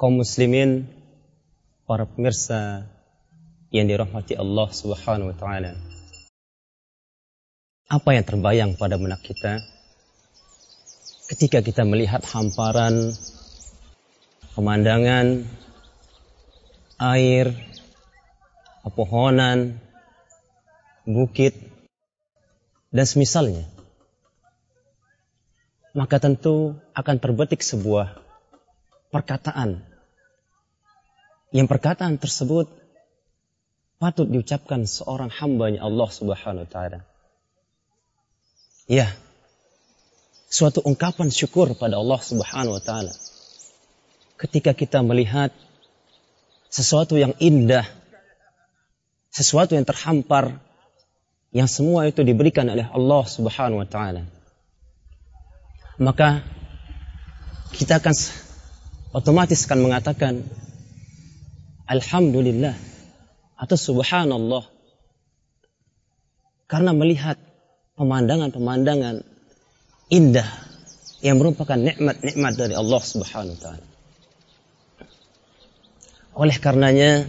kaum 0.00 0.16
muslimin, 0.16 0.88
para 1.84 2.08
pemirsa 2.08 2.88
yang 3.68 3.84
dirahmati 3.84 4.32
Allah 4.32 4.72
Subhanahu 4.72 5.28
wa 5.28 5.36
taala. 5.36 5.76
Apa 7.84 8.16
yang 8.16 8.24
terbayang 8.24 8.80
pada 8.80 8.96
benak 8.96 9.20
kita 9.20 9.60
ketika 11.28 11.60
kita 11.60 11.84
melihat 11.84 12.24
hamparan 12.32 13.12
pemandangan 14.56 15.44
air, 16.96 17.52
pepohonan, 18.88 19.84
bukit 21.04 21.60
dan 22.88 23.04
semisalnya? 23.04 23.68
Maka 25.92 26.16
tentu 26.24 26.80
akan 26.96 27.20
terbetik 27.20 27.60
sebuah 27.60 28.29
perkataan 29.10 29.82
yang 31.50 31.66
perkataan 31.66 32.18
tersebut 32.18 32.70
patut 33.98 34.26
diucapkan 34.30 34.86
seorang 34.86 35.28
hambanya 35.28 35.84
Allah 35.84 36.08
Subhanahu 36.08 36.64
wa 36.64 36.70
taala. 36.70 36.98
Ya, 38.86 39.12
suatu 40.48 40.82
ungkapan 40.82 41.28
syukur 41.30 41.74
pada 41.76 41.98
Allah 41.98 42.18
Subhanahu 42.22 42.78
wa 42.78 42.82
taala. 42.82 43.12
Ketika 44.40 44.72
kita 44.72 45.04
melihat 45.04 45.52
sesuatu 46.72 47.18
yang 47.20 47.36
indah, 47.42 47.84
sesuatu 49.28 49.76
yang 49.76 49.84
terhampar, 49.84 50.58
yang 51.50 51.66
semua 51.66 52.06
itu 52.06 52.22
diberikan 52.22 52.70
oleh 52.70 52.86
Allah 52.88 53.22
Subhanahu 53.26 53.82
wa 53.84 53.88
taala. 53.90 54.24
Maka 56.00 56.40
kita 57.76 58.00
akan 58.00 58.14
otomatis 59.10 59.66
akan 59.66 59.80
mengatakan 59.90 60.46
Alhamdulillah 61.90 62.74
atau 63.58 63.76
Subhanallah 63.76 64.64
karena 66.70 66.94
melihat 66.94 67.34
pemandangan-pemandangan 67.98 69.26
indah 70.14 70.46
yang 71.20 71.42
merupakan 71.42 71.76
nikmat-nikmat 71.76 72.52
dari 72.54 72.74
Allah 72.78 73.02
Subhanahu 73.02 73.58
wa 73.58 73.60
taala. 73.60 73.86
Oleh 76.38 76.56
karenanya 76.62 77.26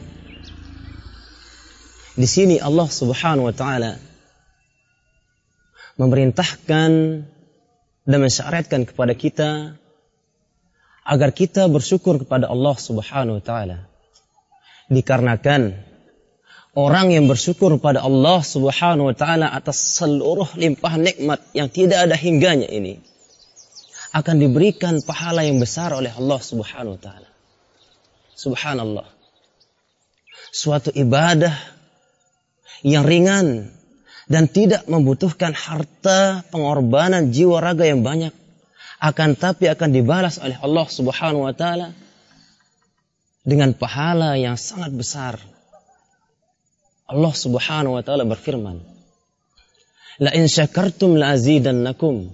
di 2.14 2.28
sini 2.30 2.62
Allah 2.62 2.86
Subhanahu 2.86 3.50
wa 3.50 3.56
taala 3.58 3.98
memerintahkan 5.98 6.92
dan 8.06 8.20
mensyariatkan 8.22 8.86
kepada 8.86 9.18
kita 9.18 9.81
agar 11.12 11.36
kita 11.36 11.68
bersyukur 11.68 12.24
kepada 12.24 12.48
Allah 12.48 12.72
Subhanahu 12.80 13.38
wa 13.40 13.44
taala 13.44 13.84
dikarenakan 14.88 15.76
orang 16.80 17.12
yang 17.12 17.28
bersyukur 17.28 17.76
pada 17.84 18.00
Allah 18.00 18.40
Subhanahu 18.40 19.12
wa 19.12 19.16
taala 19.16 19.52
atas 19.52 20.00
seluruh 20.00 20.48
limpahan 20.56 21.04
nikmat 21.04 21.44
yang 21.52 21.68
tidak 21.68 22.08
ada 22.08 22.16
hingganya 22.16 22.72
ini 22.72 23.04
akan 24.16 24.40
diberikan 24.40 25.04
pahala 25.04 25.44
yang 25.44 25.60
besar 25.60 25.92
oleh 25.92 26.16
Allah 26.16 26.40
Subhanahu 26.40 26.96
wa 26.96 27.02
taala. 27.04 27.30
Subhanallah. 28.36 29.08
Suatu 30.52 30.92
ibadah 30.92 31.56
yang 32.84 33.08
ringan 33.08 33.72
dan 34.32 34.48
tidak 34.48 34.88
membutuhkan 34.88 35.52
harta 35.56 36.44
pengorbanan 36.52 37.36
jiwa 37.36 37.60
raga 37.64 37.88
yang 37.88 38.04
banyak 38.04 38.36
akan 39.02 39.34
tapi 39.34 39.66
akan 39.66 39.90
dibalas 39.90 40.38
oleh 40.38 40.54
Allah 40.62 40.86
Subhanahu 40.86 41.50
wa 41.50 41.56
taala 41.58 41.90
dengan 43.42 43.74
pahala 43.74 44.38
yang 44.38 44.54
sangat 44.62 44.94
besar. 44.94 45.42
Allah 47.10 47.34
Subhanahu 47.34 47.98
wa 47.98 48.04
taala 48.06 48.30
berfirman, 48.30 48.78
"La 50.22 50.32
in 50.38 50.46
syakartum 50.46 51.18
la 51.18 51.34
azidannakum 51.34 52.30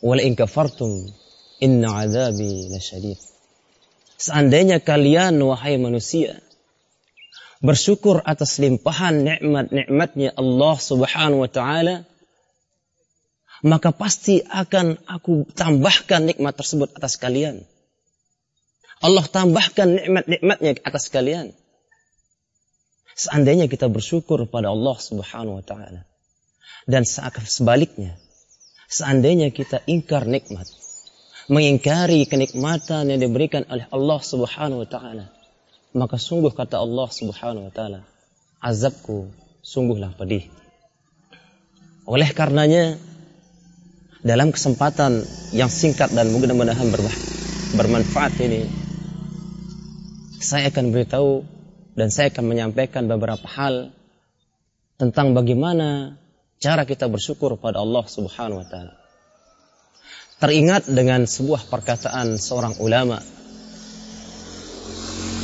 wa 0.00 0.12
la 0.14 0.22
in 0.22 0.38
kafartum 0.38 1.10
inna 1.58 1.90
'adzabi 1.90 2.70
lasyadid." 2.70 3.18
Seandainya 4.14 4.78
kalian 4.78 5.42
wahai 5.42 5.74
manusia 5.74 6.38
bersyukur 7.60 8.24
atas 8.24 8.62
limpahan 8.62 9.26
nikmat-nikmatnya 9.26 10.32
Allah 10.38 10.76
Subhanahu 10.80 11.44
wa 11.44 11.50
taala, 11.50 12.08
maka 13.60 13.92
pasti 13.92 14.40
akan 14.40 15.04
aku 15.04 15.44
tambahkan 15.52 16.24
nikmat 16.24 16.56
tersebut 16.56 16.96
atas 16.96 17.20
kalian. 17.20 17.64
Allah 19.00 19.24
tambahkan 19.24 19.88
nikmat-nikmatnya 19.96 20.80
atas 20.84 21.08
kalian. 21.08 21.56
Seandainya 23.16 23.68
kita 23.68 23.88
bersyukur 23.88 24.44
pada 24.48 24.72
Allah 24.72 24.96
Subhanahu 24.96 25.60
wa 25.60 25.64
taala. 25.64 26.08
Dan 26.88 27.04
sebaliknya, 27.04 28.16
seandainya 28.88 29.52
kita 29.52 29.84
ingkar 29.84 30.24
nikmat, 30.24 30.64
mengingkari 31.52 32.24
kenikmatan 32.24 33.12
yang 33.12 33.20
diberikan 33.20 33.68
oleh 33.68 33.84
Allah 33.92 34.20
Subhanahu 34.24 34.84
wa 34.84 34.88
taala, 34.88 35.28
maka 35.92 36.16
sungguh 36.16 36.52
kata 36.56 36.80
Allah 36.80 37.08
Subhanahu 37.12 37.68
wa 37.68 37.72
taala, 37.72 38.00
azabku 38.64 39.28
sungguhlah 39.60 40.16
pedih. 40.16 40.48
Oleh 42.08 42.32
karenanya, 42.32 42.96
dalam 44.20 44.52
kesempatan 44.52 45.24
yang 45.56 45.72
singkat 45.72 46.12
dan 46.12 46.28
mudah-mudahan 46.28 46.92
bermanfaat 47.72 48.36
ini, 48.44 48.68
saya 50.40 50.68
akan 50.68 50.92
beritahu 50.92 51.44
dan 51.96 52.12
saya 52.12 52.28
akan 52.28 52.44
menyampaikan 52.44 53.08
beberapa 53.08 53.44
hal 53.48 53.92
tentang 55.00 55.32
bagaimana 55.32 56.20
cara 56.60 56.84
kita 56.84 57.08
bersyukur 57.08 57.56
pada 57.56 57.80
Allah 57.80 58.04
Subhanahu 58.04 58.60
wa 58.60 58.68
taala. 58.68 58.94
Teringat 60.40 60.88
dengan 60.88 61.28
sebuah 61.28 61.68
perkataan 61.68 62.40
seorang 62.40 62.80
ulama 62.80 63.20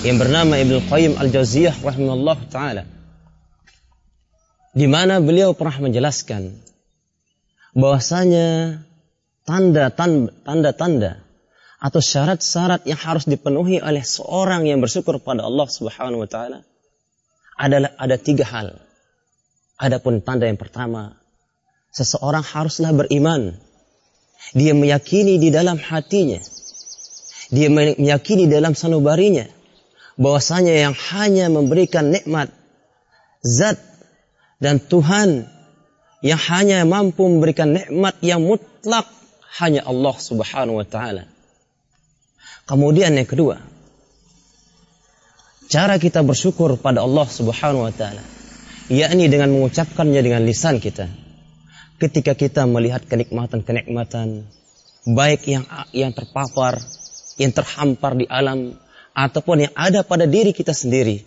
yang 0.05 0.17
bernama 0.21 0.57
Ibnu 0.61 0.89
Qayyim 0.89 1.13
Al-Jauziyah 1.17 1.81
rahimahullah 1.81 2.39
taala 2.53 2.85
di 4.77 4.85
mana 4.85 5.25
beliau 5.25 5.57
pernah 5.57 5.89
menjelaskan 5.89 6.53
bahwasanya 7.77 8.81
tanda-tanda 9.45 11.21
atau 11.77 12.01
syarat-syarat 12.01 12.89
yang 12.89 12.97
harus 12.97 13.29
dipenuhi 13.29 13.85
oleh 13.85 14.01
seorang 14.01 14.65
yang 14.65 14.81
bersyukur 14.81 15.21
pada 15.21 15.45
Allah 15.45 15.69
Subhanahu 15.69 16.25
wa 16.25 16.31
taala 16.31 16.65
adalah 17.61 17.93
ada 18.01 18.17
tiga 18.17 18.49
hal. 18.49 18.81
Adapun 19.77 20.25
tanda 20.25 20.49
yang 20.49 20.57
pertama, 20.57 21.21
seseorang 21.93 22.41
haruslah 22.41 22.97
beriman. 22.97 23.61
Dia 24.57 24.73
meyakini 24.73 25.37
di 25.37 25.53
dalam 25.53 25.77
hatinya, 25.77 26.41
dia 27.53 27.69
meyakini 27.69 28.49
dalam 28.49 28.73
sanubarinya 28.73 29.53
bahwasanya 30.17 30.73
yang 30.73 30.95
hanya 31.13 31.53
memberikan 31.53 32.09
nikmat 32.09 32.49
zat 33.45 33.77
dan 34.61 34.81
Tuhan 34.81 35.56
yang 36.25 36.41
hanya 36.41 36.85
mampu 36.89 37.29
memberikan 37.29 37.77
nikmat 37.77 38.17
yang 38.25 38.41
mutlak 38.41 39.09
hanya 39.61 39.85
Allah 39.85 40.17
Subhanahu 40.17 40.81
wa 40.81 40.87
taala. 40.87 41.29
Kemudian 42.67 43.15
yang 43.15 43.29
kedua, 43.29 43.61
cara 45.69 46.01
kita 46.01 46.25
bersyukur 46.25 46.77
pada 46.81 47.05
Allah 47.05 47.27
Subhanahu 47.29 47.87
wa 47.87 47.95
taala, 47.95 48.25
yakni 48.89 49.29
dengan 49.29 49.53
mengucapkannya 49.53 50.21
dengan 50.25 50.43
lisan 50.45 50.81
kita. 50.81 51.09
Ketika 51.97 52.37
kita 52.37 52.69
melihat 52.69 53.09
kenikmatan-kenikmatan 53.09 54.45
baik 55.09 55.49
yang 55.49 55.65
yang 55.97 56.13
terpapar, 56.13 56.77
yang 57.41 57.53
terhampar 57.57 58.13
di 58.19 58.29
alam 58.29 58.77
ataupun 59.17 59.69
yang 59.69 59.73
ada 59.73 60.05
pada 60.05 60.29
diri 60.29 60.53
kita 60.53 60.77
sendiri. 60.77 61.25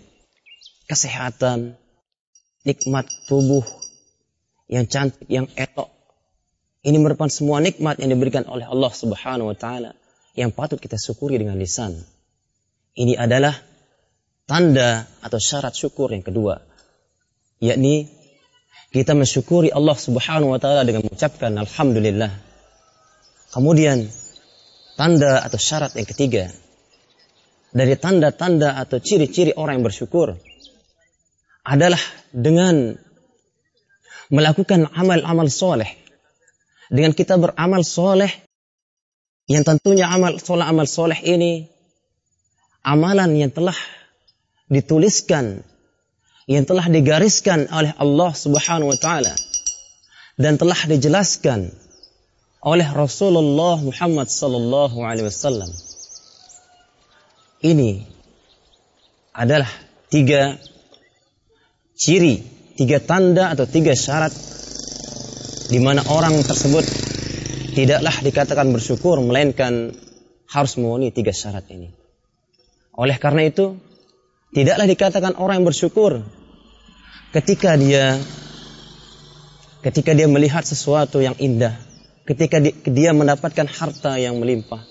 Kesehatan, 0.90 1.78
nikmat 2.66 3.06
tubuh 3.30 3.79
yang 4.70 4.86
cantik, 4.86 5.26
yang 5.28 5.50
elok. 5.58 5.90
Ini 6.86 6.96
merupakan 6.96 7.28
semua 7.28 7.60
nikmat 7.60 8.00
yang 8.00 8.16
diberikan 8.16 8.48
oleh 8.48 8.64
Allah 8.64 8.94
Subhanahu 8.94 9.52
wa 9.52 9.58
taala 9.58 9.98
yang 10.38 10.56
patut 10.56 10.80
kita 10.80 10.96
syukuri 10.96 11.36
dengan 11.36 11.60
lisan. 11.60 12.00
Ini 12.96 13.20
adalah 13.20 13.58
tanda 14.48 15.06
atau 15.20 15.40
syarat 15.42 15.76
syukur 15.76 16.10
yang 16.16 16.24
kedua. 16.24 16.64
Yakni 17.60 18.08
kita 18.90 19.14
mensyukuri 19.14 19.70
Allah 19.70 19.94
subhanahu 19.94 20.50
wa 20.50 20.58
ta'ala 20.58 20.82
dengan 20.82 21.06
mengucapkan 21.06 21.54
Alhamdulillah. 21.54 22.34
Kemudian 23.54 24.10
tanda 24.98 25.46
atau 25.46 25.60
syarat 25.62 25.94
yang 25.94 26.10
ketiga. 26.10 26.50
Dari 27.70 27.94
tanda-tanda 28.02 28.82
atau 28.82 28.98
ciri-ciri 28.98 29.54
orang 29.54 29.78
yang 29.78 29.86
bersyukur. 29.86 30.34
Adalah 31.62 32.02
dengan 32.34 32.98
melakukan 34.30 34.90
amal-amal 34.94 35.50
soleh. 35.50 35.90
Dengan 36.90 37.14
kita 37.14 37.38
beramal 37.38 37.86
soleh 37.86 38.34
yang 39.46 39.62
tentunya 39.62 40.10
amal 40.10 40.38
soleh 40.42 40.66
amal 40.66 40.90
soleh 40.90 41.18
ini 41.22 41.70
amalan 42.86 43.38
yang 43.38 43.52
telah 43.54 43.78
dituliskan, 44.70 45.62
yang 46.50 46.66
telah 46.66 46.86
digariskan 46.90 47.70
oleh 47.70 47.94
Allah 47.98 48.32
Subhanahu 48.34 48.90
wa 48.90 48.98
taala 48.98 49.34
dan 50.38 50.58
telah 50.58 50.78
dijelaskan 50.88 51.70
oleh 52.64 52.88
Rasulullah 52.90 53.78
Muhammad 53.80 54.28
sallallahu 54.30 54.98
alaihi 55.04 55.28
wasallam. 55.28 55.72
Ini 57.60 58.08
adalah 59.36 59.68
tiga 60.08 60.56
ciri, 61.96 62.44
tiga 62.80 63.04
tanda 63.04 63.52
atau 63.52 63.68
tiga 63.68 63.92
syarat 63.92 64.32
di 65.68 65.84
mana 65.84 66.00
orang 66.08 66.40
tersebut 66.40 66.88
tidaklah 67.76 68.16
dikatakan 68.24 68.72
bersyukur 68.72 69.20
melainkan 69.20 69.92
harus 70.48 70.80
memenuhi 70.80 71.12
tiga 71.12 71.36
syarat 71.36 71.68
ini. 71.70 71.92
Oleh 72.96 73.20
karena 73.20 73.46
itu, 73.46 73.76
tidaklah 74.56 74.88
dikatakan 74.88 75.36
orang 75.36 75.62
yang 75.62 75.68
bersyukur 75.68 76.24
ketika 77.36 77.76
dia 77.76 78.18
ketika 79.86 80.12
dia 80.12 80.28
melihat 80.28 80.64
sesuatu 80.64 81.20
yang 81.20 81.38
indah, 81.40 81.78
ketika 82.28 82.60
dia 82.64 83.12
mendapatkan 83.12 83.68
harta 83.70 84.18
yang 84.20 84.40
melimpah, 84.42 84.84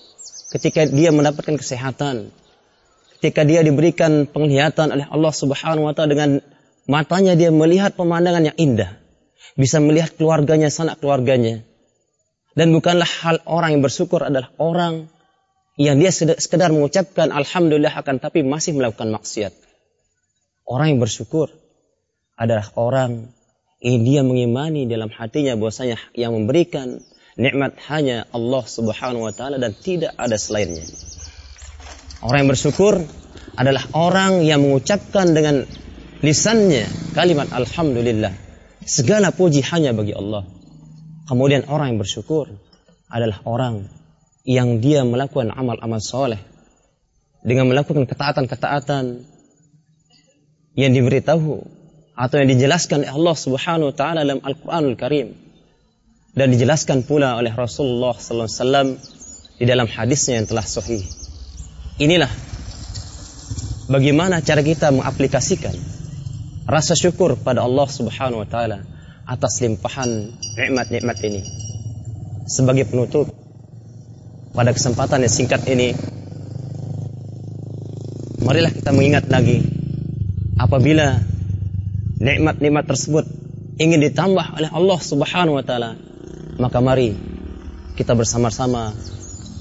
ketika 0.55 0.87
dia 0.87 1.11
mendapatkan 1.13 1.59
kesehatan, 1.59 2.33
ketika 3.19 3.43
dia 3.43 3.61
diberikan 3.67 4.25
penglihatan 4.31 4.95
oleh 4.95 5.07
Allah 5.11 5.33
Subhanahu 5.35 5.91
wa 5.91 5.93
taala 5.93 6.15
dengan 6.15 6.31
matanya 6.89 7.37
dia 7.37 7.53
melihat 7.53 7.95
pemandangan 7.95 8.51
yang 8.51 8.57
indah, 8.57 8.97
bisa 9.55 9.79
melihat 9.79 10.17
keluarganya, 10.17 10.73
sanak 10.73 10.99
keluarganya. 10.99 11.63
Dan 12.57 12.75
bukanlah 12.75 13.07
hal 13.07 13.39
orang 13.47 13.79
yang 13.79 13.83
bersyukur 13.85 14.25
adalah 14.25 14.51
orang 14.59 15.07
yang 15.79 16.01
dia 16.03 16.11
sekedar 16.11 16.75
mengucapkan 16.75 17.31
alhamdulillah 17.31 17.95
akan 17.95 18.19
tapi 18.19 18.43
masih 18.43 18.75
melakukan 18.75 19.15
maksiat. 19.15 19.55
Orang 20.67 20.97
yang 20.97 21.01
bersyukur 21.01 21.55
adalah 22.35 22.67
orang 22.75 23.31
yang 23.79 24.03
dia 24.03 24.27
mengimani 24.27 24.91
dalam 24.91 25.07
hatinya 25.07 25.55
bahwasanya 25.55 26.03
yang 26.19 26.35
memberikan 26.35 26.99
nikmat 27.39 27.79
hanya 27.87 28.27
Allah 28.35 28.67
Subhanahu 28.67 29.31
wa 29.31 29.33
taala 29.33 29.63
dan 29.63 29.71
tidak 29.71 30.19
ada 30.19 30.35
selainnya. 30.35 30.83
Orang 32.27 32.43
yang 32.43 32.51
bersyukur 32.51 32.99
adalah 33.55 33.87
orang 33.95 34.43
yang 34.43 34.67
mengucapkan 34.67 35.31
dengan 35.31 35.63
lisannya 36.23 36.87
kalimat 37.15 37.51
alhamdulillah. 37.55 38.35
Segala 38.89 39.31
puji 39.35 39.61
hanya 39.69 39.93
bagi 39.93 40.17
Allah. 40.17 40.49
Kemudian 41.29 41.69
orang 41.69 41.95
yang 41.95 42.01
bersyukur 42.01 42.49
adalah 43.13 43.45
orang 43.45 43.85
yang 44.49 44.81
dia 44.81 45.05
melakukan 45.05 45.53
amal-amal 45.53 46.01
soleh 46.01 46.41
dengan 47.45 47.69
melakukan 47.69 48.09
ketaatan-ketaatan 48.09 49.29
yang 50.73 50.91
diberitahu 50.97 51.69
atau 52.17 52.37
yang 52.41 52.49
dijelaskan 52.49 53.05
oleh 53.05 53.13
Allah 53.13 53.37
Subhanahu 53.37 53.93
wa 53.93 53.97
taala 53.97 54.25
dalam 54.25 54.41
Al-Qur'anul 54.41 54.97
Karim 54.97 55.37
dan 56.33 56.49
dijelaskan 56.49 57.05
pula 57.05 57.37
oleh 57.37 57.53
Rasulullah 57.53 58.17
sallallahu 58.17 58.49
alaihi 58.49 58.63
wasallam 58.63 58.89
di 59.59 59.65
dalam 59.69 59.89
hadisnya 59.91 60.41
yang 60.41 60.49
telah 60.49 60.65
sahih. 60.65 61.03
Inilah 62.01 62.31
bagaimana 63.91 64.41
cara 64.41 64.65
kita 64.65 64.95
mengaplikasikan 64.95 65.98
rasa 66.69 66.93
syukur 66.93 67.41
pada 67.41 67.65
Allah 67.65 67.89
Subhanahu 67.89 68.45
wa 68.45 68.49
taala 68.49 68.85
atas 69.25 69.65
limpahan 69.65 70.37
nikmat-nikmat 70.61 71.17
ini. 71.25 71.41
Sebagai 72.45 72.93
penutup 72.93 73.33
pada 74.53 74.77
kesempatan 74.77 75.25
yang 75.25 75.33
singkat 75.33 75.65
ini 75.69 75.97
marilah 78.45 78.73
kita 78.73 78.93
mengingat 78.93 79.29
lagi 79.33 79.65
apabila 80.61 81.21
nikmat-nikmat 82.21 82.85
tersebut 82.85 83.25
ingin 83.81 84.01
ditambah 84.09 84.57
oleh 84.57 84.71
Allah 84.73 84.99
Subhanahu 84.99 85.61
wa 85.61 85.65
taala 85.65 85.97
maka 86.57 86.79
mari 86.81 87.15
kita 87.95 88.17
bersama-sama 88.17 88.97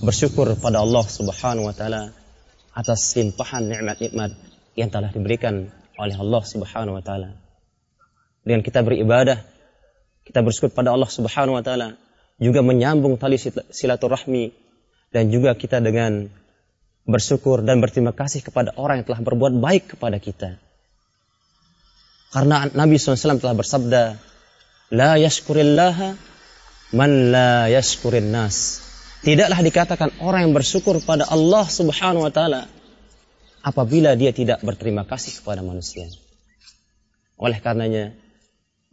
bersyukur 0.01 0.55
pada 0.57 0.81
Allah 0.81 1.05
Subhanahu 1.05 1.67
wa 1.67 1.75
taala 1.75 2.15
atas 2.73 3.13
limpahan 3.19 3.69
nikmat-nikmat 3.69 4.31
yang 4.77 4.89
telah 4.89 5.11
diberikan 5.11 5.69
oleh 5.97 6.15
Allah 6.15 6.43
Subhanahu 6.45 6.95
wa 6.97 7.03
taala. 7.03 7.35
Dengan 8.45 8.63
kita 8.63 8.85
beribadah, 8.85 9.43
kita 10.23 10.39
bersyukur 10.45 10.71
pada 10.71 10.93
Allah 10.93 11.09
Subhanahu 11.09 11.57
wa 11.57 11.63
taala, 11.65 11.97
juga 12.37 12.61
menyambung 12.61 13.17
tali 13.17 13.41
silaturahmi 13.73 14.53
dan 15.09 15.33
juga 15.33 15.57
kita 15.57 15.81
dengan 15.81 16.29
bersyukur 17.07 17.65
dan 17.65 17.81
berterima 17.81 18.13
kasih 18.13 18.45
kepada 18.45 18.77
orang 18.77 19.01
yang 19.01 19.07
telah 19.09 19.21
berbuat 19.25 19.57
baik 19.57 19.97
kepada 19.97 20.21
kita. 20.21 20.61
Karena 22.29 22.67
Nabi 22.69 22.99
SAW 22.99 23.41
telah 23.41 23.55
bersabda, 23.55 24.03
La 24.93 25.15
yashkurillaha 25.17 26.15
man 26.93 27.31
la 27.31 27.67
yashkurin 27.71 28.31
nas. 28.31 28.83
Tidaklah 29.23 29.59
dikatakan 29.59 30.09
orang 30.23 30.47
yang 30.47 30.53
bersyukur 30.55 31.01
pada 31.03 31.27
Allah 31.27 31.65
Subhanahu 31.67 32.27
wa 32.27 32.31
taala 32.31 32.69
apabila 33.67 34.15
dia 34.15 34.31
tidak 34.31 34.63
berterima 34.63 35.03
kasih 35.03 35.43
kepada 35.43 35.59
manusia. 35.59 36.07
Oleh 37.35 37.59
karenanya, 37.59 38.15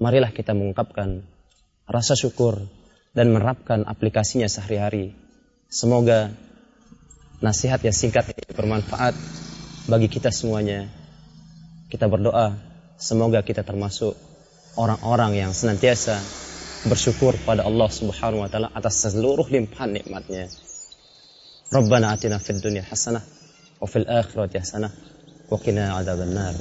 marilah 0.02 0.34
kita 0.34 0.50
mengungkapkan 0.50 1.22
rasa 1.86 2.18
syukur 2.18 2.66
dan 3.14 3.30
menerapkan 3.30 3.86
aplikasinya 3.86 4.50
sehari-hari 4.50 5.14
Semoga 5.74 6.30
nasihat 7.42 7.82
yang 7.82 7.90
singkat 7.90 8.30
ini 8.30 8.46
bermanfaat 8.54 9.10
bagi 9.90 10.06
kita 10.06 10.30
semuanya. 10.30 10.86
Kita 11.90 12.06
berdoa, 12.06 12.54
semoga 12.94 13.42
kita 13.42 13.66
termasuk 13.66 14.14
orang-orang 14.78 15.34
yang 15.34 15.50
senantiasa 15.50 16.22
bersyukur 16.86 17.34
pada 17.42 17.66
Allah 17.66 17.90
Subhanahu 17.90 18.46
wa 18.46 18.50
taala 18.50 18.70
atas 18.70 19.02
seluruh 19.02 19.50
limpahan 19.50 19.98
nikmatnya. 19.98 20.46
Rabbana 21.74 22.14
atina 22.14 22.38
fid 22.38 22.62
dunya 22.62 22.86
hasanah 22.86 23.43
wa 23.80 23.86
fil 23.86 24.06
akhirati 24.08 24.58
hasanah 24.58 24.90
wa 25.50 25.58
qina 25.58 25.96
adzabannar. 25.98 26.54